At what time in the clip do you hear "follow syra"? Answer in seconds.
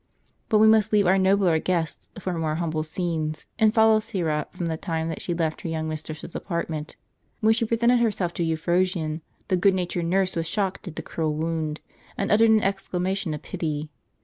3.71-4.47